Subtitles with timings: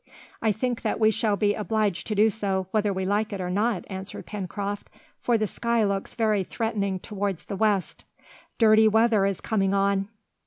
[0.41, 3.51] "I think that we shall be obliged to do so, whether we like it or
[3.51, 4.89] not," answered Pencroft,
[5.19, 8.03] "for the sky looks very threatening towards the west.
[8.57, 10.07] Dirty weather is coming on!"